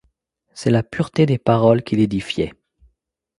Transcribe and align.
C'est 0.55 0.71
la 0.71 0.81
pureté 0.81 1.27
des 1.27 1.37
paroles 1.37 1.83
qui 1.83 1.95
l'édifiait. 1.95 2.53